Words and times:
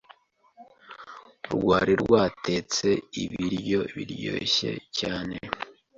rwari 1.53 1.93
rwatetse 2.03 2.87
ibiryo 3.23 3.79
biryoshye 3.95 4.71
cyane. 4.97 5.35